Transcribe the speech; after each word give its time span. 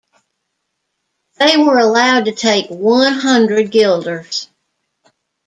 They 1.35 1.57
were 1.57 1.77
allowed 1.77 2.25
to 2.25 2.31
take 2.31 2.69
one 2.71 3.13
hundred 3.13 3.69
Guilders. 3.69 4.49